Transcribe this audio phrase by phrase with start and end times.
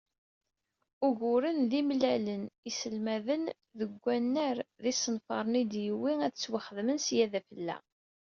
[1.07, 3.43] Uguren i d-mlalen yiselmaden
[3.77, 7.77] deg unnar d yisenfaren i d-yuwi ad ttwaxedmen sya d afella.